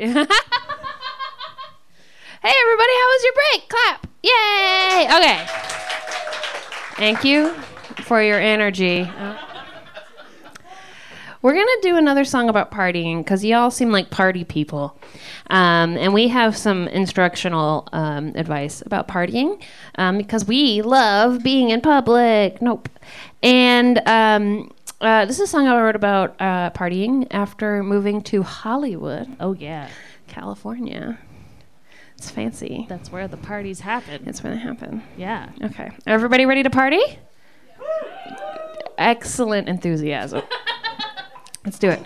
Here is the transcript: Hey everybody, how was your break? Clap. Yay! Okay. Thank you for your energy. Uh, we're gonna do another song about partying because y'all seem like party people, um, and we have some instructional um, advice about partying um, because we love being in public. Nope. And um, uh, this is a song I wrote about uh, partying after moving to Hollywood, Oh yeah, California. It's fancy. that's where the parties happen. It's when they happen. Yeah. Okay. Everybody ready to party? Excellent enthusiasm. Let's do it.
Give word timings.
Hey 0.02 0.06
everybody, 2.62 2.92
how 2.96 3.08
was 3.10 3.22
your 3.22 3.34
break? 3.34 3.68
Clap. 3.68 4.06
Yay! 4.22 5.06
Okay. 5.14 5.44
Thank 6.96 7.22
you 7.22 7.52
for 8.04 8.22
your 8.22 8.40
energy. 8.40 9.02
Uh, 9.02 9.36
we're 11.42 11.52
gonna 11.52 11.82
do 11.82 11.96
another 11.96 12.24
song 12.24 12.48
about 12.48 12.70
partying 12.70 13.18
because 13.18 13.44
y'all 13.44 13.70
seem 13.70 13.90
like 13.90 14.08
party 14.08 14.42
people, 14.42 14.98
um, 15.50 15.98
and 15.98 16.14
we 16.14 16.28
have 16.28 16.56
some 16.56 16.88
instructional 16.88 17.86
um, 17.92 18.32
advice 18.36 18.82
about 18.86 19.06
partying 19.06 19.62
um, 19.96 20.16
because 20.16 20.46
we 20.46 20.80
love 20.80 21.42
being 21.42 21.68
in 21.68 21.82
public. 21.82 22.62
Nope. 22.62 22.88
And 23.42 24.00
um, 24.06 24.70
uh, 25.00 25.24
this 25.26 25.36
is 25.36 25.42
a 25.42 25.46
song 25.46 25.66
I 25.66 25.80
wrote 25.80 25.96
about 25.96 26.36
uh, 26.40 26.70
partying 26.70 27.26
after 27.30 27.82
moving 27.82 28.22
to 28.24 28.42
Hollywood, 28.42 29.28
Oh 29.40 29.52
yeah, 29.54 29.88
California. 30.28 31.18
It's 32.16 32.30
fancy. 32.30 32.84
that's 32.88 33.10
where 33.10 33.26
the 33.28 33.38
parties 33.38 33.80
happen. 33.80 34.24
It's 34.26 34.42
when 34.42 34.52
they 34.52 34.58
happen. 34.58 35.02
Yeah. 35.16 35.48
Okay. 35.62 35.90
Everybody 36.06 36.44
ready 36.44 36.62
to 36.62 36.68
party? 36.68 37.00
Excellent 38.98 39.68
enthusiasm. 39.68 40.42
Let's 41.64 41.78
do 41.78 41.88
it. 41.88 42.02